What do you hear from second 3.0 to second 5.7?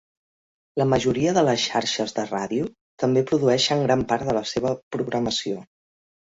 també produeixen gran part de la seva programació.